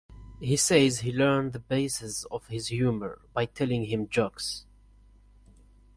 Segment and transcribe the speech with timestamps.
[0.39, 4.65] He says he learned the base of his humor by telling him jokes.